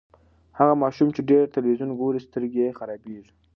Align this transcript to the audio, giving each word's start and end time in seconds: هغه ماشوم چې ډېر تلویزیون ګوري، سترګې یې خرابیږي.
هغه 0.59 0.73
ماشوم 0.83 1.07
چې 1.15 1.21
ډېر 1.29 1.43
تلویزیون 1.55 1.91
ګوري، 1.99 2.19
سترګې 2.27 2.59
یې 2.65 2.75
خرابیږي. 2.79 3.33